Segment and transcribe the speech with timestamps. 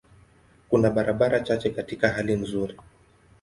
[0.69, 2.75] Kuna barabara chache katika hali nzuri.